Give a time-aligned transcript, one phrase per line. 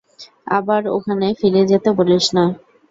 [0.57, 2.45] আবার ওখানে ফিরে যেতে বলিস না।